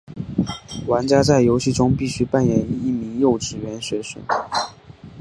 [0.87, 4.19] 玩家在游戏中必须扮演一名幼稚园学生。